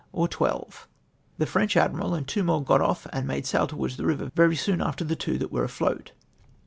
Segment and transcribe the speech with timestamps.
[0.11, 0.87] or twelve^*"
[1.37, 4.55] The French admiral and two more got off and made sail towards the river, very
[4.55, 6.11] soon after the two that were afloat."